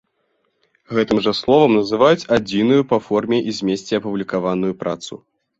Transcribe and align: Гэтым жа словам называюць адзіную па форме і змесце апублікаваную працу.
Гэтым 0.99 1.17
жа 1.25 1.33
словам 1.41 1.71
называюць 1.79 2.27
адзіную 2.37 2.81
па 2.95 2.99
форме 3.09 3.37
і 3.53 3.57
змесце 3.59 3.93
апублікаваную 4.03 4.73
працу. 4.85 5.25